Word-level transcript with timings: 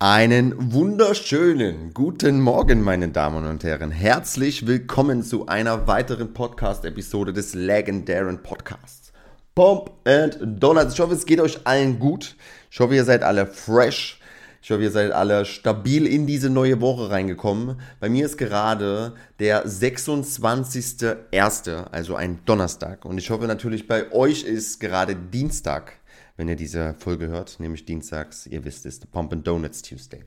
Einen 0.00 0.72
wunderschönen 0.72 1.92
guten 1.92 2.40
Morgen, 2.40 2.82
meine 2.82 3.08
Damen 3.08 3.44
und 3.44 3.64
Herren. 3.64 3.90
Herzlich 3.90 4.64
willkommen 4.64 5.24
zu 5.24 5.48
einer 5.48 5.88
weiteren 5.88 6.34
Podcast-Episode 6.34 7.32
des 7.32 7.56
legendären 7.56 8.44
Podcasts. 8.44 9.12
Pump 9.56 9.90
and 10.04 10.38
Donuts. 10.40 10.94
Ich 10.94 11.00
hoffe, 11.00 11.14
es 11.14 11.26
geht 11.26 11.40
euch 11.40 11.66
allen 11.66 11.98
gut. 11.98 12.36
Ich 12.70 12.78
hoffe, 12.78 12.94
ihr 12.94 13.02
seid 13.02 13.24
alle 13.24 13.44
fresh. 13.44 14.20
Ich 14.62 14.70
hoffe, 14.70 14.84
ihr 14.84 14.92
seid 14.92 15.10
alle 15.10 15.44
stabil 15.44 16.06
in 16.06 16.28
diese 16.28 16.48
neue 16.48 16.80
Woche 16.80 17.10
reingekommen. 17.10 17.80
Bei 17.98 18.08
mir 18.08 18.24
ist 18.24 18.38
gerade 18.38 19.14
der 19.40 19.66
26.01., 19.66 21.86
also 21.90 22.14
ein 22.14 22.38
Donnerstag. 22.44 23.04
Und 23.04 23.18
ich 23.18 23.30
hoffe 23.30 23.48
natürlich, 23.48 23.88
bei 23.88 24.12
euch 24.12 24.44
ist 24.44 24.78
gerade 24.78 25.16
Dienstag 25.16 25.94
wenn 26.38 26.48
ihr 26.48 26.56
diese 26.56 26.94
Folge 26.94 27.26
hört, 27.26 27.58
nämlich 27.58 27.84
dienstags, 27.84 28.46
ihr 28.46 28.64
wisst 28.64 28.86
es, 28.86 29.00
the 29.00 29.06
Pump 29.06 29.32
and 29.32 29.46
Donuts 29.46 29.82
Tuesday. 29.82 30.22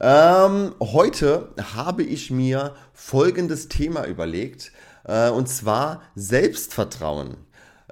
Ähm, 0.00 0.74
heute 0.80 1.50
habe 1.74 2.02
ich 2.02 2.30
mir 2.30 2.74
folgendes 2.94 3.68
Thema 3.68 4.06
überlegt, 4.06 4.72
äh, 5.04 5.28
und 5.28 5.48
zwar 5.48 6.02
Selbstvertrauen. 6.14 7.36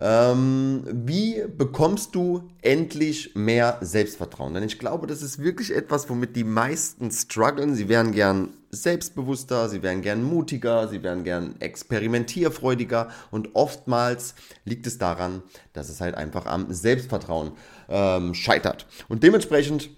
Ähm, 0.03 0.83
wie 0.91 1.45
bekommst 1.47 2.15
du 2.15 2.49
endlich 2.63 3.35
mehr 3.35 3.77
Selbstvertrauen? 3.83 4.55
Denn 4.55 4.63
ich 4.63 4.79
glaube, 4.79 5.07
das 5.07 5.21
ist 5.21 5.43
wirklich 5.43 5.75
etwas, 5.75 6.09
womit 6.09 6.37
die 6.37 6.45
meisten 6.45 7.11
strugglen. 7.11 7.75
Sie 7.75 7.89
wären 7.91 8.13
gern 8.13 8.49
selbstbewusster, 8.71 9.69
sie 9.69 9.83
wären 9.83 10.01
gern 10.01 10.23
mutiger, 10.23 10.89
sie 10.89 11.03
wären 11.03 11.23
gern 11.25 11.61
experimentierfreudiger 11.61 13.11
und 13.31 13.55
oftmals 13.55 14.35
liegt 14.65 14.87
es 14.87 14.97
daran, 14.97 15.43
dass 15.73 15.91
es 15.91 16.01
halt 16.01 16.15
einfach 16.15 16.47
am 16.47 16.73
Selbstvertrauen 16.73 17.53
ähm, 17.89 18.33
scheitert. 18.33 18.87
Und 19.09 19.23
dementsprechend 19.23 19.91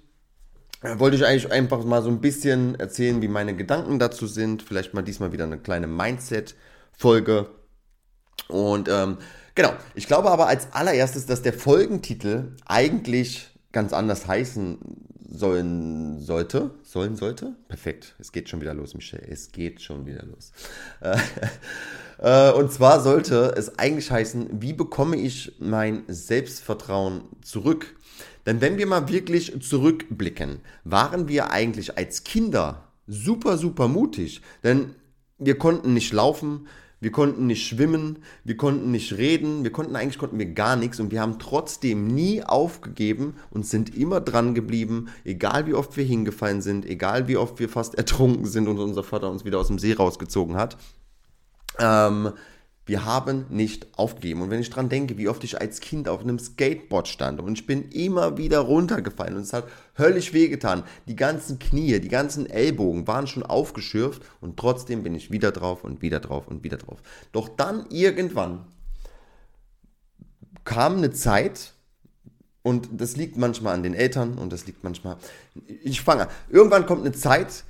äh, 0.82 0.98
wollte 0.98 1.16
ich 1.16 1.24
eigentlich 1.24 1.52
einfach 1.52 1.84
mal 1.84 2.02
so 2.02 2.09
ein 2.09 2.21
bisschen 2.21 2.74
erzählen, 2.80 3.23
wie 3.23 3.29
meine 3.29 3.55
Gedanken 3.55 4.01
dazu 4.01 4.27
sind. 4.27 4.62
Vielleicht 4.62 4.95
mal 4.95 5.02
diesmal 5.02 5.32
wieder 5.32 5.45
eine 5.45 5.59
kleine 5.59 5.87
Mindset-Folge. 5.87 7.51
Und 8.48 8.88
ähm, 8.88 9.19
Genau. 9.54 9.72
Ich 9.95 10.06
glaube 10.06 10.30
aber 10.30 10.46
als 10.46 10.72
allererstes, 10.72 11.26
dass 11.26 11.42
der 11.42 11.52
Folgentitel 11.52 12.56
eigentlich 12.66 13.50
ganz 13.72 13.92
anders 13.92 14.26
heißen 14.26 14.78
sollen 15.28 16.20
sollte. 16.20 16.70
Sollen 16.82 17.16
sollte? 17.16 17.54
Perfekt. 17.68 18.14
Es 18.18 18.32
geht 18.32 18.48
schon 18.48 18.60
wieder 18.60 18.74
los, 18.74 18.95
Michelle. 18.95 19.26
Es 19.28 19.50
geht 19.50 19.82
schon 19.82 20.06
wieder 20.06 20.24
los. 20.24 20.52
Äh, 22.18 22.52
und 22.52 22.70
zwar 22.70 23.00
sollte 23.00 23.52
es 23.56 23.80
eigentlich 23.80 24.12
heißen, 24.12 24.62
wie 24.62 24.74
bekomme 24.74 25.16
ich 25.16 25.56
mein 25.58 26.04
Selbstvertrauen 26.06 27.23
zurück? 27.42 27.96
Denn 28.46 28.60
wenn 28.60 28.78
wir 28.78 28.86
mal 28.86 29.08
wirklich 29.08 29.60
zurückblicken, 29.60 30.60
waren 30.84 31.26
wir 31.26 31.50
eigentlich 31.50 31.98
als 31.98 32.23
Kinder 32.23 32.84
super, 33.08 33.58
super 33.58 33.88
mutig. 33.88 34.40
Denn 34.62 34.95
wir 35.38 35.58
konnten 35.58 35.95
nicht 35.95 36.12
laufen, 36.12 36.68
wir 37.02 37.10
konnten 37.10 37.48
nicht 37.48 37.66
schwimmen, 37.66 38.20
wir 38.45 38.56
konnten 38.56 38.92
nicht 38.92 39.18
reden, 39.18 39.64
wir 39.64 39.72
konnten 39.72 39.96
eigentlich 39.96 40.18
konnten 40.18 40.38
wir 40.38 40.46
gar 40.46 40.76
nichts 40.76 41.00
und 41.00 41.10
wir 41.10 41.20
haben 41.20 41.40
trotzdem 41.40 42.06
nie 42.06 42.45
aufgegeben 42.45 43.34
und 43.50 43.66
sind 43.66 43.96
immer 43.96 44.20
dran 44.20 44.54
geblieben, 44.54 45.08
egal 45.24 45.66
wie 45.66 45.74
oft 45.74 45.96
wir 45.96 46.04
hingefallen 46.04 46.62
sind, 46.62 46.86
egal 46.86 47.26
wie 47.26 47.36
oft 47.36 47.58
wir 47.58 47.68
fast 47.68 47.96
ertrunken 47.96 48.46
sind 48.46 48.68
und 48.68 48.78
unser 48.78 49.02
Vater 49.02 49.30
uns 49.30 49.45
wieder 49.45 49.58
aus 49.58 49.66
dem 49.66 49.80
See 49.80 49.95
rausgezogen 49.95 50.54
hat. 50.54 50.76
Ähm, 51.80 52.30
wir 52.85 53.05
haben 53.05 53.47
nicht 53.49 53.87
aufgegeben. 53.97 54.43
Und 54.43 54.51
wenn 54.51 54.61
ich 54.61 54.71
dran 54.71 54.88
denke, 54.88 55.16
wie 55.19 55.29
oft 55.29 55.45
ich 55.45 55.61
als 55.61 55.80
Kind 55.80 56.09
auf 56.09 56.21
einem 56.21 56.38
Skateboard 56.38 57.09
stand 57.09 57.41
und 57.41 57.59
ich 57.59 57.66
bin 57.66 57.91
immer 57.91 58.38
wieder 58.38 58.61
runtergefallen 58.61 59.37
und 59.37 59.43
es 59.43 59.52
hat 59.52 59.69
höllisch 59.97 60.33
wehgetan. 60.33 60.83
Die 61.07 61.16
ganzen 61.16 61.59
Knie, 61.59 62.01
die 62.01 62.09
ganzen 62.09 62.47
Ellbogen 62.47 63.07
waren 63.07 63.27
schon 63.27 63.45
aufgeschürft 63.45 64.22
und 64.41 64.56
trotzdem 64.56 65.03
bin 65.03 65.15
ich 65.15 65.31
wieder 65.31 65.53
drauf 65.53 65.84
und 65.84 66.03
wieder 66.03 66.21
drauf 66.21 66.49
und 66.49 66.65
wieder 66.65 66.77
drauf. 66.77 67.00
Doch 67.31 67.49
dann 67.49 67.87
irgendwann 67.91 68.66
kam 70.65 70.97
eine 70.97 71.12
Zeit, 71.12 71.75
und 72.62 72.88
das 72.92 73.16
liegt 73.16 73.37
manchmal 73.37 73.75
an 73.75 73.82
den 73.82 73.94
Eltern 73.94 74.38
und 74.38 74.53
das 74.53 74.66
liegt 74.66 74.84
manchmal. 74.84 75.16
Ich 75.82 76.00
fange 76.00 76.22
an. 76.22 76.28
Irgendwann 76.48 76.87
kommt 76.87 77.00
eine 77.00 77.12
Zeit, 77.12 77.65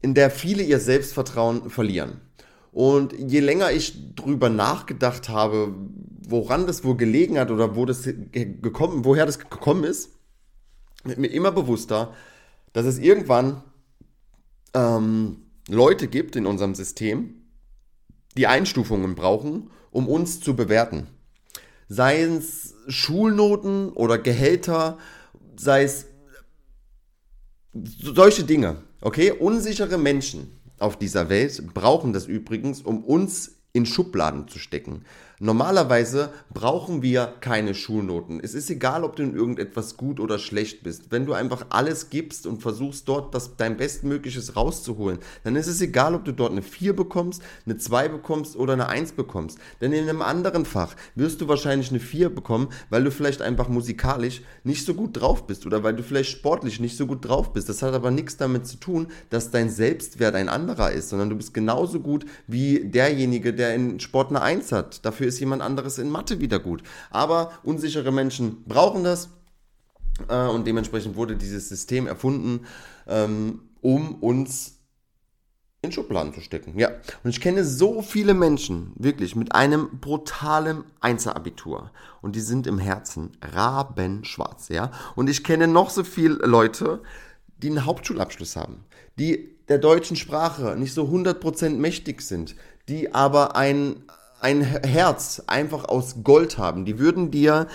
in 0.00 0.14
der 0.14 0.30
viele 0.30 0.62
ihr 0.62 0.78
Selbstvertrauen 0.78 1.68
verlieren. 1.68 2.20
Und 2.76 3.14
je 3.14 3.40
länger 3.40 3.72
ich 3.72 4.14
drüber 4.16 4.50
nachgedacht 4.50 5.30
habe, 5.30 5.74
woran 6.28 6.66
das 6.66 6.84
wohl 6.84 6.94
gelegen 6.94 7.38
hat 7.38 7.50
oder 7.50 7.74
wo 7.74 7.86
das 7.86 8.02
gekommen, 8.04 9.06
woher 9.06 9.24
das 9.24 9.38
gekommen 9.38 9.84
ist, 9.84 10.10
wird 11.02 11.16
mir 11.16 11.28
immer 11.28 11.52
bewusster, 11.52 12.12
dass 12.74 12.84
es 12.84 12.98
irgendwann 12.98 13.62
ähm, 14.74 15.38
Leute 15.68 16.06
gibt 16.06 16.36
in 16.36 16.44
unserem 16.44 16.74
System, 16.74 17.46
die 18.36 18.46
Einstufungen 18.46 19.14
brauchen, 19.14 19.70
um 19.90 20.06
uns 20.06 20.40
zu 20.40 20.54
bewerten. 20.54 21.06
Sei 21.88 22.20
es 22.20 22.74
Schulnoten 22.88 23.88
oder 23.88 24.18
Gehälter, 24.18 24.98
sei 25.56 25.84
es 25.84 26.08
solche 27.72 28.44
Dinge. 28.44 28.82
Okay, 29.00 29.30
unsichere 29.30 29.96
Menschen 29.96 30.56
auf 30.78 30.96
dieser 30.98 31.28
Welt 31.28 31.74
brauchen 31.74 32.12
das 32.12 32.26
übrigens, 32.26 32.82
um 32.82 33.02
uns 33.04 33.55
in 33.76 33.84
Schubladen 33.84 34.48
zu 34.48 34.58
stecken. 34.58 35.02
Normalerweise 35.38 36.30
brauchen 36.54 37.02
wir 37.02 37.34
keine 37.42 37.74
Schulnoten. 37.74 38.40
Es 38.42 38.54
ist 38.54 38.70
egal, 38.70 39.04
ob 39.04 39.16
du 39.16 39.22
in 39.22 39.36
irgendetwas 39.36 39.98
gut 39.98 40.18
oder 40.18 40.38
schlecht 40.38 40.82
bist. 40.82 41.10
Wenn 41.10 41.26
du 41.26 41.34
einfach 41.34 41.66
alles 41.68 42.08
gibst 42.08 42.46
und 42.46 42.62
versuchst 42.62 43.06
dort 43.06 43.34
das, 43.34 43.54
dein 43.58 43.76
Bestmögliches 43.76 44.56
rauszuholen, 44.56 45.18
dann 45.44 45.54
ist 45.56 45.66
es 45.66 45.82
egal, 45.82 46.14
ob 46.14 46.24
du 46.24 46.32
dort 46.32 46.52
eine 46.52 46.62
4 46.62 46.96
bekommst, 46.96 47.42
eine 47.66 47.76
2 47.76 48.08
bekommst 48.08 48.56
oder 48.56 48.72
eine 48.72 48.88
1 48.88 49.12
bekommst. 49.12 49.58
Denn 49.82 49.92
in 49.92 50.08
einem 50.08 50.22
anderen 50.22 50.64
Fach 50.64 50.96
wirst 51.16 51.42
du 51.42 51.48
wahrscheinlich 51.48 51.90
eine 51.90 52.00
4 52.00 52.30
bekommen, 52.34 52.68
weil 52.88 53.04
du 53.04 53.10
vielleicht 53.10 53.42
einfach 53.42 53.68
musikalisch 53.68 54.40
nicht 54.64 54.86
so 54.86 54.94
gut 54.94 55.20
drauf 55.20 55.46
bist 55.46 55.66
oder 55.66 55.82
weil 55.82 55.94
du 55.94 56.02
vielleicht 56.02 56.30
sportlich 56.30 56.80
nicht 56.80 56.96
so 56.96 57.06
gut 57.06 57.28
drauf 57.28 57.52
bist. 57.52 57.68
Das 57.68 57.82
hat 57.82 57.92
aber 57.92 58.10
nichts 58.10 58.38
damit 58.38 58.66
zu 58.66 58.78
tun, 58.78 59.08
dass 59.28 59.50
dein 59.50 59.68
Selbstwert 59.68 60.34
ein 60.34 60.48
anderer 60.48 60.92
ist, 60.92 61.10
sondern 61.10 61.28
du 61.28 61.36
bist 61.36 61.52
genauso 61.52 62.00
gut 62.00 62.24
wie 62.46 62.88
derjenige, 62.88 63.52
der 63.52 63.65
in 63.74 64.00
Sport 64.00 64.30
eine 64.30 64.42
1 64.42 64.72
hat. 64.72 65.04
Dafür 65.04 65.16
dafür 65.16 65.28
ist 65.28 65.40
jemand 65.40 65.62
anderes 65.62 65.98
in 65.98 66.10
Mathe 66.10 66.40
wieder 66.40 66.58
gut. 66.58 66.82
Aber 67.10 67.52
unsichere 67.62 68.12
Menschen 68.12 68.64
brauchen 68.64 69.02
das 69.04 69.30
äh, 70.28 70.46
und 70.46 70.66
dementsprechend 70.66 71.16
wurde 71.16 71.36
dieses 71.36 71.68
System 71.68 72.06
erfunden, 72.06 72.66
ähm, 73.06 73.62
um 73.80 74.16
uns 74.16 74.74
in 75.82 75.92
Schubladen 75.92 76.34
zu 76.34 76.40
stecken. 76.40 76.78
Ja, 76.78 76.90
und 77.22 77.30
ich 77.30 77.40
kenne 77.40 77.64
so 77.64 78.02
viele 78.02 78.34
Menschen, 78.34 78.92
wirklich, 78.96 79.36
mit 79.36 79.54
einem 79.54 80.00
brutalen 80.00 80.84
Einzelabitur. 81.00 81.90
Und 82.20 82.34
die 82.34 82.40
sind 82.40 82.66
im 82.66 82.78
Herzen 82.78 83.36
rabenschwarz, 83.40 84.68
ja. 84.68 84.90
Und 85.14 85.30
ich 85.30 85.44
kenne 85.44 85.68
noch 85.68 85.90
so 85.90 86.02
viele 86.02 86.34
Leute, 86.44 87.02
die 87.58 87.68
einen 87.68 87.86
Hauptschulabschluss 87.86 88.56
haben, 88.56 88.84
die 89.18 89.56
der 89.68 89.78
deutschen 89.78 90.16
Sprache 90.16 90.76
nicht 90.76 90.92
so 90.92 91.04
100% 91.04 91.70
mächtig 91.70 92.22
sind, 92.22 92.54
die 92.88 93.14
aber 93.14 93.56
ein 93.56 94.02
ein 94.40 94.62
Herz 94.62 95.42
einfach 95.46 95.84
aus 95.86 96.22
Gold 96.22 96.58
haben, 96.58 96.84
die 96.84 96.98
würden 96.98 97.30
dir 97.30 97.68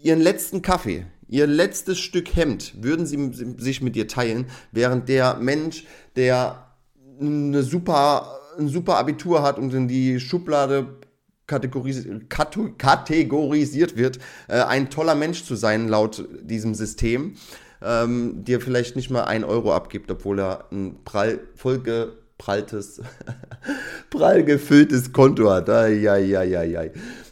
ihren 0.00 0.20
letzten 0.20 0.62
Kaffee, 0.62 1.06
ihr 1.28 1.46
letztes 1.46 1.98
Stück 1.98 2.34
Hemd, 2.34 2.82
würden 2.82 3.06
sie 3.06 3.30
sich 3.58 3.80
mit 3.82 3.94
dir 3.94 4.08
teilen, 4.08 4.46
während 4.72 5.08
der 5.08 5.36
Mensch, 5.36 5.84
der 6.16 6.74
eine 7.20 7.62
super, 7.62 8.40
ein 8.58 8.68
super 8.68 8.96
Abitur 8.96 9.42
hat 9.42 9.58
und 9.58 9.72
in 9.72 9.88
die 9.88 10.18
Schublade 10.20 10.98
kategoris 11.46 12.06
kategorisiert 12.28 13.96
wird, 13.96 14.18
äh, 14.48 14.62
ein 14.62 14.90
toller 14.90 15.14
Mensch 15.14 15.44
zu 15.44 15.54
sein 15.54 15.88
laut 15.88 16.26
diesem 16.42 16.74
System, 16.74 17.34
ähm, 17.82 18.44
dir 18.44 18.60
vielleicht 18.60 18.96
nicht 18.96 19.10
mal 19.10 19.24
ein 19.24 19.44
Euro 19.44 19.74
abgibt, 19.74 20.10
obwohl 20.10 20.40
er 20.40 20.64
ein 20.72 21.04
prall 21.04 21.40
Folge 21.54 22.14
pralltes, 22.38 23.00
prall 24.12 24.44
gefülltes 24.44 25.12
Konto 25.12 25.50
hat. 25.50 25.68
Ai, 25.68 26.06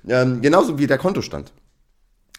Ähm, 0.08 0.40
genauso 0.40 0.78
wie 0.78 0.86
der 0.86 0.98
Kontostand. 0.98 1.52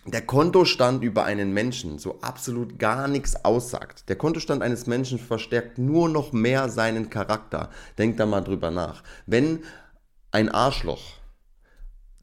Der 0.05 0.21
Kontostand 0.21 1.03
über 1.03 1.25
einen 1.25 1.53
Menschen 1.53 1.99
so 1.99 2.19
absolut 2.21 2.79
gar 2.79 3.07
nichts 3.07 3.45
aussagt. 3.45 4.09
Der 4.09 4.15
Kontostand 4.15 4.63
eines 4.63 4.88
Menschen 4.88 5.19
verstärkt 5.19 5.77
nur 5.77 6.09
noch 6.09 6.33
mehr 6.33 6.69
seinen 6.69 7.11
Charakter. 7.11 7.69
Denkt 7.99 8.19
da 8.19 8.25
mal 8.25 8.41
drüber 8.41 8.71
nach. 8.71 9.03
Wenn 9.27 9.59
ein 10.31 10.49
Arschloch 10.49 11.20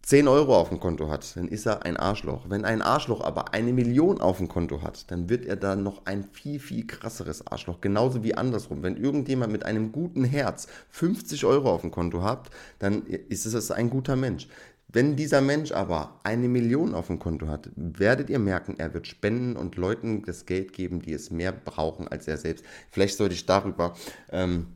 10 0.09 0.27
Euro 0.27 0.57
auf 0.57 0.71
dem 0.71 0.81
Konto 0.81 1.11
hat, 1.11 1.37
dann 1.37 1.49
ist 1.49 1.67
er 1.67 1.85
ein 1.85 1.99
Arschloch. 1.99 2.49
Wenn 2.49 2.65
ein 2.65 2.81
Arschloch 2.81 3.21
aber 3.21 3.53
eine 3.53 3.75
Million 3.75 4.23
auf 4.23 4.39
dem 4.39 4.49
Konto 4.49 4.81
hat, 4.81 5.11
dann 5.11 5.29
wird 5.29 5.45
er 5.45 5.57
dann 5.57 5.83
noch 5.83 6.07
ein 6.07 6.25
viel, 6.25 6.61
viel 6.61 6.87
krasseres 6.87 7.47
Arschloch. 7.47 7.83
Genauso 7.83 8.25
wie 8.25 8.35
andersrum. 8.35 8.83
Wenn 8.83 8.97
irgendjemand 8.97 9.53
mit 9.53 9.67
einem 9.67 9.93
guten 9.93 10.25
Herz 10.25 10.67
50 10.89 11.45
Euro 11.45 11.71
auf 11.71 11.83
dem 11.83 11.91
Konto 11.91 12.23
hat, 12.23 12.49
dann 12.79 13.03
ist 13.05 13.45
es 13.45 13.71
ein 13.71 13.91
guter 13.91 14.17
Mensch. 14.17 14.49
Wenn 14.91 15.15
dieser 15.15 15.43
Mensch 15.43 15.73
aber 15.73 16.19
eine 16.23 16.49
Million 16.49 16.95
auf 16.95 17.09
dem 17.09 17.19
Konto 17.19 17.47
hat, 17.47 17.69
werdet 17.77 18.31
ihr 18.31 18.39
merken, 18.39 18.77
er 18.79 18.95
wird 18.95 19.09
spenden 19.09 19.57
und 19.57 19.77
Leuten 19.77 20.23
das 20.23 20.47
Geld 20.47 20.73
geben, 20.73 21.03
die 21.03 21.13
es 21.13 21.31
mehr 21.31 21.53
brauchen 21.53 22.09
als 22.09 22.27
er 22.27 22.39
selbst. 22.39 22.65
Vielleicht 22.91 23.19
sollte 23.19 23.35
ich 23.35 23.45
darüber 23.45 23.93
ähm, 24.33 24.69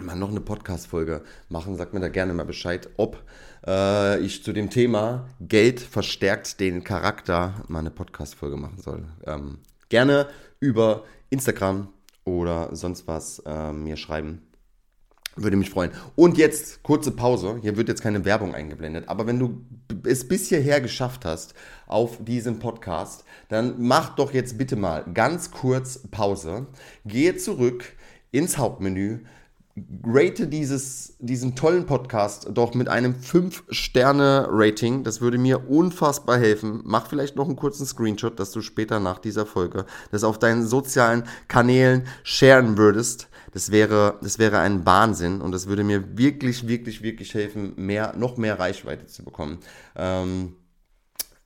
mal 0.00 0.16
noch 0.16 0.30
eine 0.30 0.40
Podcast-Folge 0.40 1.22
machen. 1.48 1.76
Sagt 1.76 1.94
mir 1.94 2.00
da 2.00 2.08
gerne 2.08 2.34
mal 2.34 2.44
Bescheid, 2.44 2.88
ob 2.96 3.22
äh, 3.66 4.20
ich 4.20 4.44
zu 4.44 4.52
dem 4.52 4.70
Thema 4.70 5.28
Geld 5.40 5.80
verstärkt 5.80 6.60
den 6.60 6.84
Charakter 6.84 7.54
mal 7.68 7.80
eine 7.80 7.90
Podcast-Folge 7.90 8.56
machen 8.56 8.80
soll. 8.80 9.04
Ähm, 9.26 9.58
gerne 9.88 10.28
über 10.60 11.04
Instagram 11.30 11.88
oder 12.24 12.74
sonst 12.74 13.06
was 13.06 13.40
äh, 13.46 13.72
mir 13.72 13.96
schreiben. 13.96 14.42
Würde 15.36 15.56
mich 15.56 15.70
freuen. 15.70 15.92
Und 16.16 16.36
jetzt 16.36 16.82
kurze 16.82 17.12
Pause. 17.12 17.58
Hier 17.62 17.76
wird 17.76 17.88
jetzt 17.88 18.02
keine 18.02 18.24
Werbung 18.24 18.56
eingeblendet. 18.56 19.08
Aber 19.08 19.26
wenn 19.28 19.38
du 19.38 19.64
es 20.04 20.26
bis 20.26 20.48
hierher 20.48 20.80
geschafft 20.80 21.24
hast 21.24 21.54
auf 21.86 22.24
diesem 22.24 22.58
Podcast, 22.58 23.24
dann 23.48 23.76
mach 23.78 24.16
doch 24.16 24.34
jetzt 24.34 24.58
bitte 24.58 24.74
mal 24.74 25.04
ganz 25.14 25.52
kurz 25.52 26.00
Pause. 26.10 26.66
Gehe 27.04 27.36
zurück 27.36 27.84
ins 28.32 28.58
Hauptmenü. 28.58 29.20
Rate 30.04 30.46
dieses, 30.46 31.16
diesen 31.18 31.54
tollen 31.54 31.86
Podcast 31.86 32.48
doch 32.52 32.74
mit 32.74 32.88
einem 32.88 33.14
5-Sterne-Rating. 33.14 35.04
Das 35.04 35.20
würde 35.20 35.38
mir 35.38 35.68
unfassbar 35.68 36.38
helfen. 36.38 36.82
Mach 36.84 37.08
vielleicht 37.08 37.36
noch 37.36 37.46
einen 37.46 37.56
kurzen 37.56 37.86
Screenshot, 37.86 38.38
dass 38.38 38.52
du 38.52 38.60
später 38.60 39.00
nach 39.00 39.18
dieser 39.18 39.46
Folge 39.46 39.86
das 40.10 40.24
auf 40.24 40.38
deinen 40.38 40.66
sozialen 40.66 41.24
Kanälen 41.48 42.06
sharen 42.22 42.78
würdest. 42.78 43.28
Das 43.52 43.70
wäre, 43.70 44.18
das 44.22 44.38
wäre 44.38 44.58
ein 44.58 44.84
Wahnsinn 44.84 45.40
und 45.40 45.52
das 45.52 45.66
würde 45.66 45.84
mir 45.84 46.18
wirklich, 46.18 46.68
wirklich, 46.68 47.02
wirklich 47.02 47.34
helfen, 47.34 47.72
mehr, 47.76 48.14
noch 48.16 48.36
mehr 48.36 48.58
Reichweite 48.58 49.06
zu 49.06 49.24
bekommen. 49.24 49.58
Ähm, 49.96 50.56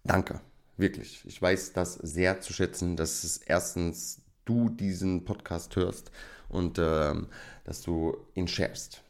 danke, 0.04 0.40
wirklich. 0.76 1.22
Ich 1.26 1.40
weiß 1.40 1.72
das 1.72 1.94
sehr 1.94 2.40
zu 2.40 2.52
schätzen, 2.52 2.96
dass 2.96 3.24
es 3.24 3.38
erstens 3.38 4.20
du 4.44 4.68
diesen 4.68 5.24
Podcast 5.24 5.76
hörst 5.76 6.10
und 6.52 6.78
ähm, 6.78 7.26
dass 7.64 7.82
du 7.82 8.16
ihn 8.34 8.46
sharest. 8.46 9.00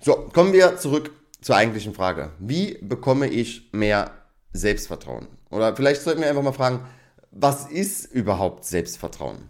So, 0.00 0.14
kommen 0.32 0.52
wir 0.52 0.76
zurück 0.76 1.10
zur 1.40 1.56
eigentlichen 1.56 1.94
Frage. 1.94 2.30
Wie 2.38 2.78
bekomme 2.80 3.28
ich 3.28 3.70
mehr 3.72 4.12
Selbstvertrauen? 4.52 5.26
Oder 5.50 5.74
vielleicht 5.74 6.02
sollten 6.02 6.20
wir 6.20 6.28
einfach 6.28 6.42
mal 6.42 6.52
fragen, 6.52 6.80
was 7.30 7.66
ist 7.66 8.06
überhaupt 8.12 8.64
Selbstvertrauen? 8.64 9.48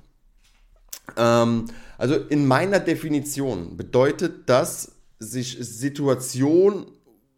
Ähm, 1.16 1.66
also 1.98 2.16
in 2.16 2.46
meiner 2.46 2.80
Definition 2.80 3.76
bedeutet 3.76 4.48
das, 4.48 4.92
sich 5.18 5.58
Situation, 5.60 6.86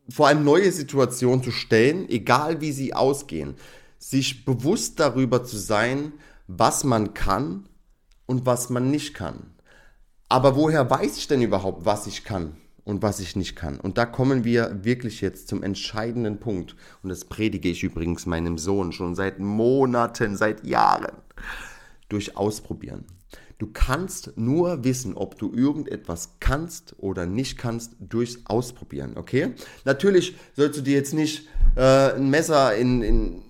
vor 0.08 0.28
allem 0.28 0.44
neue 0.44 0.72
Situationen 0.72 1.43
zu 1.43 1.50
stellen, 1.50 2.08
egal 2.08 2.60
wie 2.60 2.72
sie 2.72 2.94
ausgehen, 2.94 3.54
sich 3.98 4.44
bewusst 4.44 5.00
darüber 5.00 5.44
zu 5.44 5.56
sein, 5.56 6.12
was 6.46 6.84
man 6.84 7.14
kann 7.14 7.69
und 8.26 8.46
was 8.46 8.70
man 8.70 8.90
nicht 8.90 9.14
kann. 9.14 9.56
Aber 10.28 10.56
woher 10.56 10.88
weiß 10.90 11.17
ich 11.19 11.28
denn 11.28 11.43
überhaupt, 11.43 11.84
was 11.84 12.06
ich 12.06 12.25
kann 12.25 12.56
und 12.84 13.02
was 13.02 13.20
ich 13.20 13.37
nicht 13.37 13.55
kann? 13.55 13.78
Und 13.78 13.96
da 13.96 14.06
kommen 14.06 14.44
wir 14.44 14.84
wirklich 14.84 15.20
jetzt 15.20 15.49
zum 15.49 15.62
entscheidenden 15.62 16.40
Punkt. 16.40 16.75
Und 17.02 17.11
das 17.11 17.25
predige 17.25 17.69
ich 17.69 17.84
übrigens 17.84 18.26
meinem 18.26 18.58
Sohn 18.58 18.93
schon 18.93 19.14
seit 19.14 19.38
Monaten, 19.38 20.37
seit 20.37 20.64
Jahren. 20.67 21.17
Durch 22.08 22.37
Ausprobieren. 22.37 23.05
Du 23.58 23.69
kannst 23.73 24.32
nur 24.37 24.84
wissen, 24.84 25.14
ob 25.14 25.38
du 25.38 25.52
irgendetwas 25.52 26.37
kannst 26.40 26.94
oder 26.99 27.25
nicht 27.25 27.56
kannst, 27.56 27.96
durchs 28.00 28.40
Ausprobieren, 28.44 29.17
okay? 29.17 29.55
Natürlich 29.84 30.37
sollst 30.55 30.79
du 30.79 30.82
dir 30.82 30.94
jetzt 30.94 31.14
nicht 31.14 31.49
äh, 31.75 32.12
ein 32.14 32.29
Messer 32.29 32.76
in, 32.76 33.02
in, 33.02 33.43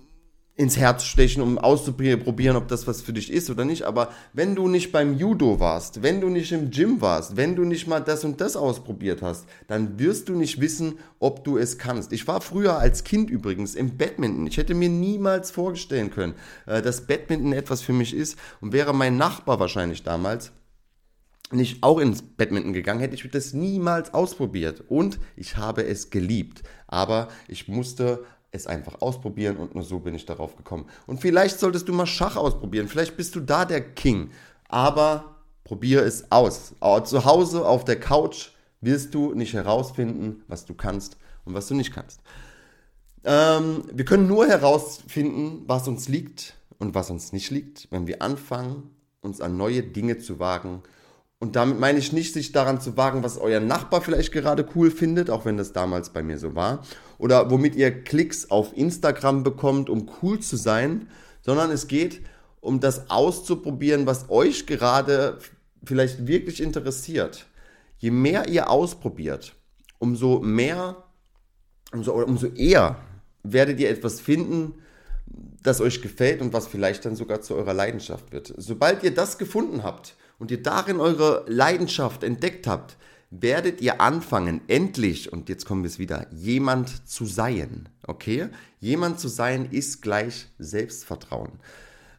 ins 0.57 0.75
Herz 0.75 1.03
stechen, 1.03 1.43
um 1.43 1.59
auszuprobieren, 1.59 2.57
ob 2.57 2.67
das 2.67 2.87
was 2.87 3.03
für 3.03 3.13
dich 3.13 3.31
ist 3.31 3.51
oder 3.51 3.63
nicht. 3.63 3.83
Aber 3.83 4.11
wenn 4.33 4.55
du 4.55 4.67
nicht 4.67 4.91
beim 4.91 5.15
Judo 5.15 5.59
warst, 5.59 6.01
wenn 6.01 6.19
du 6.19 6.29
nicht 6.29 6.51
im 6.51 6.71
Gym 6.71 6.99
warst, 6.99 7.37
wenn 7.37 7.55
du 7.55 7.63
nicht 7.63 7.87
mal 7.87 7.99
das 7.99 8.25
und 8.25 8.41
das 8.41 8.55
ausprobiert 8.55 9.21
hast, 9.21 9.45
dann 9.67 9.99
wirst 9.99 10.29
du 10.29 10.33
nicht 10.33 10.59
wissen, 10.59 10.97
ob 11.19 11.43
du 11.43 11.59
es 11.59 11.77
kannst. 11.77 12.11
Ich 12.11 12.27
war 12.27 12.41
früher 12.41 12.79
als 12.79 13.03
Kind 13.03 13.29
übrigens 13.29 13.75
im 13.75 13.97
Badminton. 13.97 14.47
Ich 14.47 14.57
hätte 14.57 14.73
mir 14.73 14.89
niemals 14.89 15.51
vorstellen 15.51 16.09
können, 16.09 16.33
äh, 16.65 16.81
dass 16.81 17.05
Badminton 17.05 17.53
etwas 17.53 17.81
für 17.81 17.93
mich 17.93 18.15
ist. 18.15 18.35
Und 18.59 18.73
wäre 18.73 18.95
mein 18.95 19.15
Nachbar 19.15 19.59
wahrscheinlich 19.59 20.01
damals 20.01 20.51
nicht 21.51 21.83
auch 21.83 21.99
ins 21.99 22.23
Badminton 22.23 22.73
gegangen, 22.73 22.99
hätte 22.99 23.15
ich 23.15 23.29
das 23.29 23.53
niemals 23.53 24.13
ausprobiert. 24.13 24.83
Und 24.87 25.19
ich 25.35 25.55
habe 25.55 25.85
es 25.85 26.09
geliebt. 26.09 26.63
Aber 26.87 27.27
ich 27.47 27.67
musste 27.67 28.25
es 28.57 28.67
einfach 28.67 29.01
ausprobieren 29.01 29.57
und 29.57 29.75
nur 29.75 29.83
so 29.83 29.99
bin 29.99 30.15
ich 30.15 30.25
darauf 30.25 30.55
gekommen. 30.55 30.85
Und 31.05 31.21
vielleicht 31.21 31.59
solltest 31.59 31.87
du 31.87 31.93
mal 31.93 32.05
Schach 32.05 32.35
ausprobieren. 32.35 32.87
Vielleicht 32.87 33.15
bist 33.15 33.35
du 33.35 33.39
da 33.39 33.65
der 33.65 33.81
King. 33.81 34.31
Aber 34.67 35.35
probier 35.63 36.03
es 36.03 36.31
aus. 36.31 36.73
Zu 37.05 37.25
Hause 37.25 37.65
auf 37.65 37.85
der 37.85 37.99
Couch 37.99 38.49
wirst 38.81 39.13
du 39.13 39.33
nicht 39.33 39.53
herausfinden, 39.53 40.43
was 40.47 40.65
du 40.65 40.73
kannst 40.73 41.17
und 41.45 41.53
was 41.53 41.67
du 41.67 41.75
nicht 41.75 41.93
kannst. 41.93 42.21
Ähm, 43.23 43.83
wir 43.91 44.05
können 44.05 44.27
nur 44.27 44.47
herausfinden, 44.47 45.63
was 45.67 45.87
uns 45.87 46.07
liegt 46.07 46.55
und 46.79 46.95
was 46.95 47.09
uns 47.09 47.33
nicht 47.33 47.49
liegt, 47.51 47.87
wenn 47.91 48.07
wir 48.07 48.21
anfangen, 48.21 48.91
uns 49.21 49.41
an 49.41 49.57
neue 49.57 49.83
Dinge 49.83 50.17
zu 50.19 50.39
wagen 50.39 50.83
und 51.39 51.55
damit 51.55 51.79
meine 51.79 51.99
ich 51.99 52.13
nicht, 52.13 52.33
sich 52.33 52.51
daran 52.51 52.81
zu 52.81 52.97
wagen, 52.97 53.23
was 53.23 53.37
euer 53.37 53.59
Nachbar 53.59 54.01
vielleicht 54.01 54.31
gerade 54.31 54.67
cool 54.75 54.89
findet, 54.89 55.29
auch 55.29 55.45
wenn 55.45 55.57
das 55.57 55.71
damals 55.71 56.09
bei 56.09 56.23
mir 56.23 56.39
so 56.39 56.55
war. 56.55 56.83
Oder 57.19 57.51
womit 57.51 57.75
ihr 57.75 58.03
Klicks 58.03 58.49
auf 58.49 58.75
Instagram 58.75 59.43
bekommt, 59.43 59.89
um 59.89 60.09
cool 60.21 60.39
zu 60.39 60.55
sein. 60.55 61.09
Sondern 61.41 61.69
es 61.69 61.87
geht 61.87 62.21
um 62.59 62.79
das 62.79 63.11
auszuprobieren, 63.11 64.07
was 64.07 64.29
euch 64.29 64.65
gerade 64.65 65.37
vielleicht 65.83 66.25
wirklich 66.25 66.61
interessiert. 66.61 67.45
Je 67.99 68.11
mehr 68.11 68.47
ihr 68.47 68.69
ausprobiert, 68.69 69.55
umso 69.99 70.39
mehr, 70.39 71.03
umso, 71.93 72.13
umso 72.13 72.47
eher 72.47 72.97
werdet 73.43 73.79
ihr 73.79 73.89
etwas 73.89 74.19
finden, 74.19 74.73
das 75.61 75.81
euch 75.81 76.01
gefällt 76.01 76.41
und 76.41 76.51
was 76.51 76.67
vielleicht 76.67 77.05
dann 77.05 77.15
sogar 77.15 77.41
zu 77.41 77.55
eurer 77.55 77.73
Leidenschaft 77.73 78.31
wird. 78.31 78.53
Sobald 78.57 79.03
ihr 79.03 79.13
das 79.13 79.37
gefunden 79.37 79.83
habt, 79.83 80.15
und 80.39 80.51
ihr 80.51 80.61
darin 80.61 80.99
eure 80.99 81.45
Leidenschaft 81.47 82.23
entdeckt 82.23 82.67
habt, 82.67 82.97
werdet 83.29 83.81
ihr 83.81 83.99
anfangen, 83.99 84.61
endlich, 84.67 85.31
und 85.33 85.49
jetzt 85.49 85.65
kommen 85.65 85.83
wir 85.83 85.89
es 85.89 85.99
wieder, 85.99 86.27
jemand 86.31 87.07
zu 87.07 87.25
sein. 87.25 87.89
Okay? 88.05 88.49
Jemand 88.79 89.19
zu 89.19 89.27
sein 89.27 89.69
ist 89.71 90.01
gleich 90.01 90.47
Selbstvertrauen. 90.59 91.53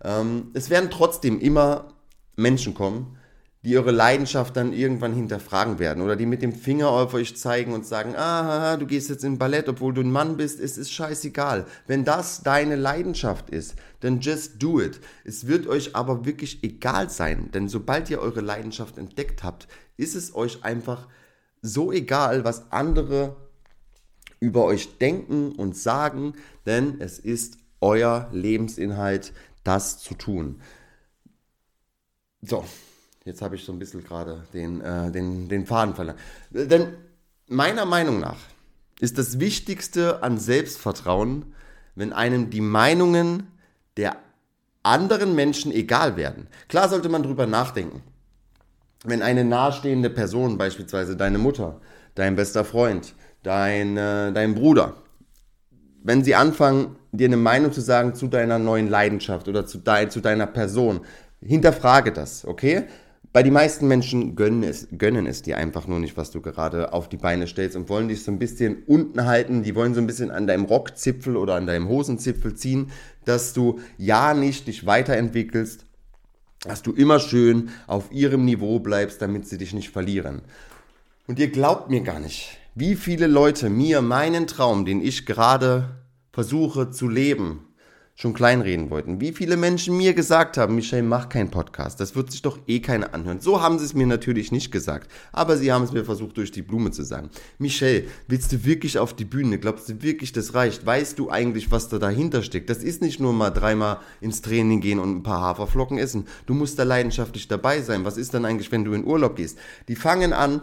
Ähm, 0.02 0.50
es 0.54 0.70
werden 0.70 0.90
trotzdem 0.90 1.40
immer 1.40 1.94
Menschen 2.36 2.74
kommen, 2.74 3.17
die 3.68 3.76
eure 3.76 3.90
Leidenschaft 3.90 4.56
dann 4.56 4.72
irgendwann 4.72 5.12
hinterfragen 5.12 5.78
werden 5.78 6.02
oder 6.02 6.16
die 6.16 6.25
mit 6.25 6.40
dem 6.40 6.54
Finger 6.54 6.88
auf 6.88 7.12
euch 7.12 7.37
zeigen 7.37 7.75
und 7.75 7.84
sagen, 7.84 8.16
ah, 8.16 8.78
du 8.78 8.87
gehst 8.87 9.10
jetzt 9.10 9.25
in 9.25 9.37
Ballett, 9.37 9.68
obwohl 9.68 9.92
du 9.92 10.00
ein 10.00 10.10
Mann 10.10 10.38
bist, 10.38 10.58
es 10.58 10.78
ist 10.78 10.90
scheißegal. 10.90 11.66
Wenn 11.87 12.06
das 12.06 12.42
deine 12.42 12.76
Leidenschaft 12.76 13.50
ist, 13.50 13.75
dann 14.00 14.20
just 14.20 14.62
do 14.62 14.80
it. 14.80 15.00
Es 15.22 15.48
wird 15.48 15.66
euch 15.66 15.94
aber 15.94 16.25
wirklich 16.25 16.64
egal 16.64 17.10
sein, 17.10 17.50
denn 17.52 17.68
sobald 17.68 18.08
ihr 18.08 18.20
eure 18.20 18.40
Leidenschaft 18.40 18.96
entdeckt 18.96 19.42
habt, 19.42 19.68
ist 19.98 20.16
es 20.16 20.34
euch 20.34 20.64
einfach 20.64 21.06
so 21.60 21.92
egal, 21.92 22.44
was 22.44 22.72
andere 22.72 23.37
über 24.40 24.64
euch 24.64 24.96
denken 24.96 25.52
und 25.52 25.76
sagen, 25.76 26.32
denn 26.64 27.02
es 27.02 27.18
ist 27.18 27.58
euer 27.82 28.30
Lebensinhalt, 28.32 29.34
das 29.62 29.98
zu 29.98 30.14
tun. 30.14 30.62
So, 32.40 32.64
Jetzt 33.28 33.42
habe 33.42 33.56
ich 33.56 33.64
so 33.64 33.73
ein 33.73 33.78
bisschen 33.78 34.02
gerade 34.02 34.42
den, 34.54 34.80
äh, 34.80 35.11
den, 35.11 35.50
den 35.50 35.66
Faden 35.66 35.94
verloren. 35.94 36.16
Denn 36.50 36.94
meiner 37.47 37.85
Meinung 37.85 38.20
nach 38.20 38.38
ist 39.00 39.18
das 39.18 39.38
Wichtigste 39.38 40.23
an 40.23 40.38
Selbstvertrauen, 40.38 41.52
wenn 41.94 42.14
einem 42.14 42.49
die 42.49 42.62
Meinungen 42.62 43.49
der 43.99 44.16
anderen 44.82 45.35
Menschen 45.35 45.73
egal 45.73 46.16
werden. 46.16 46.47
Klar 46.68 46.88
sollte 46.88 47.11
man 47.11 47.23
drüber 47.23 47.47
nachdenken. 47.47 48.02
Wenn 49.04 49.20
eine 49.20 49.44
nahestehende 49.44 50.08
Person, 50.08 50.56
beispielsweise 50.56 51.14
deine 51.14 51.37
Mutter, 51.37 51.82
dein 52.14 52.35
bester 52.35 52.64
Freund, 52.64 53.14
dein, 53.42 53.99
äh, 53.99 54.32
dein 54.32 54.54
Bruder, 54.54 54.94
wenn 56.02 56.25
sie 56.25 56.35
anfangen, 56.35 56.97
dir 57.12 57.26
eine 57.26 57.37
Meinung 57.37 57.73
zu 57.73 57.82
sagen 57.82 58.14
zu 58.14 58.28
deiner 58.28 58.58
neuen 58.58 58.88
Leidenschaft 58.88 59.49
oder 59.49 59.66
zu, 59.66 59.76
de 59.76 60.08
zu 60.08 60.23
deiner 60.23 60.47
Person, 60.47 61.00
hinterfrage 61.42 62.11
das, 62.11 62.47
okay? 62.47 62.87
Bei 63.32 63.42
den 63.42 63.52
meisten 63.52 63.87
Menschen 63.87 64.37
gönnen 64.37 64.62
es, 64.62 64.88
gönnen 64.97 65.26
es 65.26 65.42
dir 65.42 65.58
einfach 65.58 65.87
nur 65.87 66.00
nicht, 66.00 66.16
was 66.16 66.30
du 66.30 66.40
gerade 66.40 66.94
auf 66.94 67.08
die 67.11 67.18
Beine 67.18 67.47
stellst 67.47 67.76
und 67.76 67.88
wollen 67.90 68.08
dich 68.08 68.23
so 68.23 68.32
ein 68.32 68.38
bisschen 68.38 68.85
unten 68.87 69.26
halten. 69.26 69.62
Die 69.62 69.75
wollen 69.75 69.94
so 69.94 70.00
ein 70.00 70.06
bisschen 70.06 70.30
an 70.30 70.47
deinem 70.47 70.64
Rockzipfel 70.64 71.37
oder 71.37 71.54
an 71.54 71.66
deinem 71.66 71.88
Hosenzipfel 71.88 72.54
ziehen, 72.54 72.90
dass 73.26 73.52
du 73.52 73.80
ja 73.99 74.32
nicht 74.32 74.66
dich 74.66 74.87
weiterentwickelst, 74.87 75.85
dass 76.62 76.82
du 76.82 76.92
immer 76.92 77.20
schön 77.20 77.68
auf 77.87 78.11
ihrem 78.11 78.47
Niveau 78.47 78.80
bleibst, 78.80 79.20
damit 79.20 79.47
sie 79.47 79.58
dich 79.58 79.75
nicht 79.75 79.90
verlieren. 79.90 80.40
Und 81.26 81.38
ihr 81.38 81.49
glaubt 81.49 81.90
mir 81.90 82.00
gar 82.00 82.20
nicht, 82.20 82.56
wie 82.75 82.97
viele 82.97 83.26
Leute 83.26 83.68
mir 83.68 84.00
meinen 84.00 84.47
Traum, 84.47 84.87
den 84.87 85.02
ich 85.02 85.26
gerade 85.26 85.99
versuche 86.32 86.90
zu 86.90 87.08
leben, 87.08 87.67
schon 88.20 88.34
kleinreden 88.34 88.90
wollten. 88.90 89.20
Wie 89.20 89.30
viele 89.30 89.56
Menschen 89.56 89.96
mir 89.96 90.12
gesagt 90.12 90.56
haben, 90.56 90.75
Michelle, 90.75 91.04
mach 91.04 91.28
keinen 91.28 91.52
Podcast. 91.52 92.00
Das 92.00 92.16
wird 92.16 92.32
sich 92.32 92.42
doch 92.42 92.58
eh 92.66 92.80
keiner 92.80 93.14
anhören. 93.14 93.40
So 93.40 93.62
haben 93.62 93.78
sie 93.78 93.84
es 93.84 93.94
mir 93.94 94.08
natürlich 94.08 94.50
nicht 94.50 94.72
gesagt. 94.72 95.08
Aber 95.30 95.56
sie 95.56 95.72
haben 95.72 95.84
es 95.84 95.92
mir 95.92 96.04
versucht, 96.04 96.37
durch 96.37 96.50
die 96.50 96.62
Blume 96.62 96.90
zu 96.90 97.04
sagen. 97.04 97.30
Michelle, 97.60 98.06
willst 98.26 98.50
du 98.50 98.64
wirklich 98.64 98.98
auf 98.98 99.14
die 99.14 99.25
Bühne? 99.25 99.60
Glaubst 99.60 99.88
du 99.88 100.02
wirklich, 100.02 100.32
das 100.32 100.52
reicht? 100.54 100.84
Weißt 100.84 101.16
du 101.16 101.30
eigentlich, 101.30 101.70
was 101.70 101.90
da 101.90 102.00
dahinter 102.00 102.42
steckt? 102.42 102.70
Das 102.70 102.78
ist 102.78 103.02
nicht 103.02 103.20
nur 103.20 103.32
mal 103.32 103.50
dreimal 103.50 103.98
ins 104.20 104.42
Training 104.42 104.80
gehen 104.80 104.98
und 104.98 105.18
ein 105.18 105.22
paar 105.22 105.40
Haferflocken 105.40 105.98
essen. 105.98 106.26
Du 106.46 106.54
musst 106.54 106.76
da 106.80 106.82
leidenschaftlich 106.82 107.46
dabei 107.46 107.82
sein. 107.82 108.04
Was 108.04 108.16
ist 108.16 108.34
dann 108.34 108.44
eigentlich, 108.44 108.72
wenn 108.72 108.84
du 108.84 108.94
in 108.94 109.04
Urlaub 109.04 109.37
gehst? 109.37 109.58
Die 109.87 109.94
fangen 109.94 110.32
an, 110.32 110.60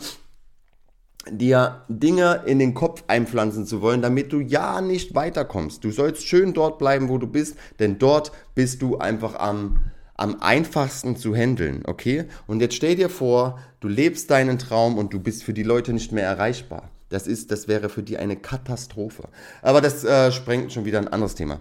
dir 1.29 1.83
Dinge 1.87 2.43
in 2.45 2.59
den 2.59 2.73
Kopf 2.73 3.03
einpflanzen 3.07 3.65
zu 3.65 3.81
wollen, 3.81 4.01
damit 4.01 4.31
du 4.31 4.39
ja 4.39 4.81
nicht 4.81 5.15
weiterkommst. 5.15 5.83
Du 5.83 5.91
sollst 5.91 6.27
schön 6.27 6.53
dort 6.53 6.77
bleiben, 6.77 7.09
wo 7.09 7.17
du 7.17 7.27
bist, 7.27 7.57
denn 7.79 7.97
dort 7.97 8.31
bist 8.53 8.81
du 8.81 8.97
einfach 8.97 9.35
am, 9.35 9.79
am 10.15 10.41
einfachsten 10.41 11.15
zu 11.17 11.35
handeln, 11.35 11.83
okay? 11.85 12.25
Und 12.47 12.61
jetzt 12.61 12.75
stell 12.75 12.95
dir 12.95 13.09
vor, 13.09 13.59
du 13.79 13.87
lebst 13.87 14.29
deinen 14.29 14.59
Traum 14.59 14.97
und 14.97 15.13
du 15.13 15.19
bist 15.19 15.43
für 15.43 15.53
die 15.53 15.63
Leute 15.63 15.93
nicht 15.93 16.11
mehr 16.11 16.25
erreichbar. 16.25 16.89
Das 17.09 17.27
ist, 17.27 17.51
das 17.51 17.67
wäre 17.67 17.89
für 17.89 18.03
die 18.03 18.17
eine 18.17 18.35
Katastrophe. 18.35 19.29
Aber 19.61 19.81
das 19.81 20.03
äh, 20.03 20.31
sprengt 20.31 20.73
schon 20.73 20.85
wieder 20.85 20.99
ein 20.99 21.07
anderes 21.07 21.35
Thema. 21.35 21.59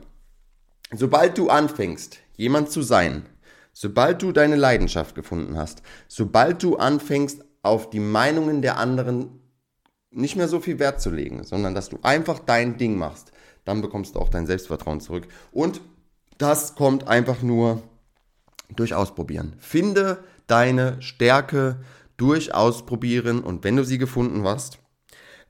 Sobald 0.92 1.38
du 1.38 1.48
anfängst, 1.48 2.18
jemand 2.36 2.70
zu 2.70 2.82
sein, 2.82 3.26
sobald 3.72 4.22
du 4.22 4.32
deine 4.32 4.56
Leidenschaft 4.56 5.14
gefunden 5.14 5.56
hast, 5.56 5.82
sobald 6.08 6.62
du 6.62 6.76
anfängst, 6.76 7.44
auf 7.62 7.88
die 7.88 8.00
Meinungen 8.00 8.60
der 8.60 8.76
anderen 8.76 9.40
nicht 10.14 10.36
mehr 10.36 10.48
so 10.48 10.60
viel 10.60 10.78
Wert 10.78 11.00
zu 11.00 11.10
legen, 11.10 11.44
sondern 11.44 11.74
dass 11.74 11.88
du 11.88 11.98
einfach 12.02 12.38
dein 12.38 12.76
Ding 12.76 12.96
machst, 12.96 13.32
dann 13.64 13.82
bekommst 13.82 14.14
du 14.14 14.20
auch 14.20 14.28
dein 14.28 14.46
Selbstvertrauen 14.46 15.00
zurück. 15.00 15.26
Und 15.52 15.80
das 16.38 16.74
kommt 16.74 17.08
einfach 17.08 17.42
nur 17.42 17.82
durch 18.76 18.94
Ausprobieren. 18.94 19.54
Finde 19.58 20.18
deine 20.46 21.00
Stärke 21.00 21.80
durch 22.16 22.54
Ausprobieren 22.54 23.40
und 23.40 23.64
wenn 23.64 23.76
du 23.76 23.84
sie 23.84 23.98
gefunden 23.98 24.44
hast, 24.44 24.78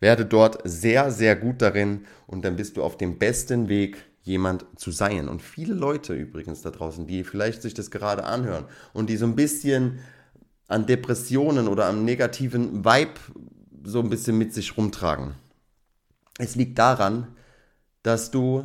werde 0.01 0.25
dort 0.25 0.59
sehr, 0.65 1.11
sehr 1.11 1.37
gut 1.37 1.63
darin 1.63 2.07
und 2.27 2.45
dann 2.45 2.57
bist 2.57 2.77
du 2.77 2.83
auf 2.83 2.97
dem 2.97 3.19
besten 3.19 3.69
Weg, 3.69 4.05
jemand 4.23 4.65
zu 4.77 4.91
sein. 4.91 5.29
Und 5.29 5.43
viele 5.43 5.75
Leute 5.75 6.15
übrigens 6.15 6.63
da 6.63 6.71
draußen, 6.71 7.07
die 7.07 7.25
vielleicht 7.25 7.63
sich 7.63 7.75
das 7.75 7.91
gerade 7.91 8.25
anhören 8.25 8.65
und 8.95 9.11
die 9.11 9.19
so 9.19 9.27
ein 9.27 9.37
bisschen 9.37 9.99
an 10.67 10.87
Depressionen 10.87 11.69
oder 11.69 11.87
am 11.87 12.05
negativen 12.05 12.85
Vibe 12.85 13.21
so 13.85 14.01
ein 14.01 14.11
bisschen 14.11 14.39
mit 14.39 14.53
sich 14.53 14.77
rumtragen. 14.77 15.35
Es 16.39 16.57
liegt 16.57 16.79
daran, 16.79 17.29
dass 18.03 18.31
du, 18.31 18.65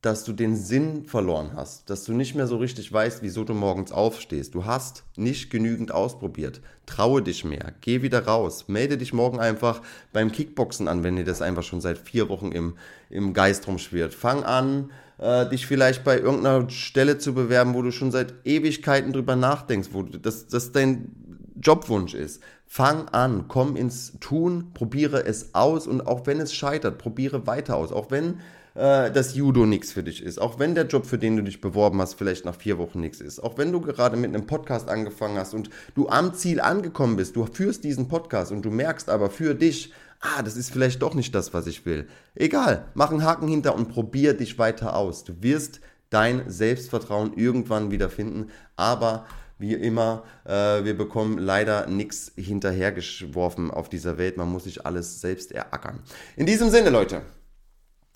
dass 0.00 0.24
du 0.24 0.32
den 0.32 0.56
Sinn 0.56 1.04
verloren 1.04 1.50
hast, 1.54 1.90
dass 1.90 2.04
du 2.04 2.12
nicht 2.12 2.34
mehr 2.34 2.46
so 2.46 2.56
richtig 2.56 2.92
weißt, 2.92 3.22
wieso 3.22 3.44
du 3.44 3.52
morgens 3.52 3.92
aufstehst. 3.92 4.54
Du 4.54 4.64
hast 4.64 5.04
nicht 5.16 5.50
genügend 5.50 5.92
ausprobiert. 5.92 6.60
Traue 6.86 7.20
dich 7.20 7.44
mehr. 7.44 7.74
Geh 7.80 8.00
wieder 8.00 8.24
raus. 8.24 8.68
Melde 8.68 8.96
dich 8.96 9.12
morgen 9.12 9.38
einfach 9.38 9.82
beim 10.12 10.32
Kickboxen 10.32 10.88
an, 10.88 11.02
wenn 11.02 11.16
dir 11.16 11.24
das 11.24 11.42
einfach 11.42 11.64
schon 11.64 11.80
seit 11.80 11.98
vier 11.98 12.28
Wochen 12.28 12.52
im, 12.52 12.76
im 13.10 13.34
Geist 13.34 13.66
rumschwirrt. 13.66 14.14
Fang 14.14 14.44
an, 14.44 14.90
äh, 15.18 15.48
dich 15.48 15.66
vielleicht 15.66 16.04
bei 16.04 16.18
irgendeiner 16.18 16.70
Stelle 16.70 17.18
zu 17.18 17.34
bewerben, 17.34 17.74
wo 17.74 17.82
du 17.82 17.90
schon 17.90 18.12
seit 18.12 18.34
Ewigkeiten 18.46 19.12
drüber 19.12 19.36
nachdenkst, 19.36 19.90
wo 19.92 20.04
das, 20.04 20.46
das 20.46 20.72
dein 20.72 21.12
Jobwunsch 21.60 22.14
ist. 22.14 22.40
Fang 22.70 23.08
an, 23.08 23.46
komm 23.48 23.76
ins 23.76 24.12
Tun, 24.20 24.72
probiere 24.74 25.24
es 25.24 25.54
aus 25.54 25.86
und 25.86 26.06
auch 26.06 26.26
wenn 26.26 26.38
es 26.38 26.54
scheitert, 26.54 26.98
probiere 26.98 27.46
weiter 27.46 27.76
aus. 27.76 27.92
Auch 27.92 28.10
wenn 28.10 28.40
äh, 28.74 29.10
das 29.10 29.34
Judo 29.34 29.64
nichts 29.64 29.90
für 29.90 30.02
dich 30.02 30.22
ist, 30.22 30.38
auch 30.38 30.58
wenn 30.58 30.74
der 30.74 30.86
Job, 30.86 31.06
für 31.06 31.16
den 31.16 31.38
du 31.38 31.42
dich 31.42 31.62
beworben 31.62 31.98
hast, 32.02 32.14
vielleicht 32.14 32.44
nach 32.44 32.54
vier 32.54 32.76
Wochen 32.76 33.00
nichts 33.00 33.22
ist, 33.22 33.40
auch 33.40 33.56
wenn 33.56 33.72
du 33.72 33.80
gerade 33.80 34.18
mit 34.18 34.34
einem 34.34 34.46
Podcast 34.46 34.90
angefangen 34.90 35.38
hast 35.38 35.54
und 35.54 35.70
du 35.94 36.10
am 36.10 36.34
Ziel 36.34 36.60
angekommen 36.60 37.16
bist, 37.16 37.36
du 37.36 37.46
führst 37.46 37.84
diesen 37.84 38.06
Podcast 38.08 38.52
und 38.52 38.62
du 38.62 38.70
merkst 38.70 39.08
aber 39.08 39.30
für 39.30 39.54
dich, 39.54 39.94
ah, 40.20 40.42
das 40.42 40.56
ist 40.56 40.70
vielleicht 40.70 41.00
doch 41.00 41.14
nicht 41.14 41.34
das, 41.34 41.54
was 41.54 41.66
ich 41.66 41.86
will. 41.86 42.06
Egal, 42.34 42.84
mach 42.92 43.10
einen 43.10 43.24
Haken 43.24 43.48
hinter 43.48 43.74
und 43.74 43.88
probier 43.88 44.34
dich 44.34 44.58
weiter 44.58 44.94
aus. 44.94 45.24
Du 45.24 45.42
wirst 45.42 45.80
dein 46.10 46.48
Selbstvertrauen 46.50 47.32
irgendwann 47.34 47.90
wieder 47.90 48.10
finden, 48.10 48.50
aber 48.76 49.24
wie 49.58 49.74
immer, 49.74 50.24
äh, 50.44 50.84
wir 50.84 50.96
bekommen 50.96 51.38
leider 51.38 51.86
nichts 51.86 52.32
hinterhergeworfen 52.36 53.70
auf 53.70 53.88
dieser 53.88 54.18
Welt. 54.18 54.36
Man 54.36 54.50
muss 54.50 54.64
sich 54.64 54.86
alles 54.86 55.20
selbst 55.20 55.52
erackern. 55.52 56.00
In 56.36 56.46
diesem 56.46 56.70
Sinne, 56.70 56.90
Leute. 56.90 57.22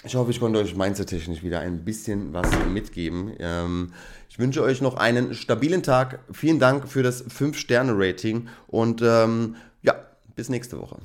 Ich 0.04 0.16
hoffe, 0.16 0.32
ich 0.32 0.40
konnte 0.40 0.58
euch 0.58 0.74
mindset-technisch 0.74 1.44
wieder 1.44 1.60
ein 1.60 1.84
bisschen 1.84 2.32
was 2.32 2.48
mitgeben. 2.72 3.34
Ähm, 3.38 3.92
ich 4.28 4.38
wünsche 4.38 4.62
euch 4.62 4.80
noch 4.80 4.96
einen 4.96 5.34
stabilen 5.34 5.82
Tag. 5.82 6.20
Vielen 6.32 6.58
Dank 6.58 6.88
für 6.88 7.04
das 7.04 7.24
5-Sterne-Rating 7.24 8.48
und 8.66 9.00
ähm, 9.02 9.56
ja, 9.82 9.94
bis 10.34 10.48
nächste 10.48 10.80
Woche. 10.80 10.98